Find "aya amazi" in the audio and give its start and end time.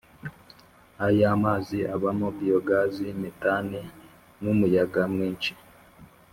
1.05-1.77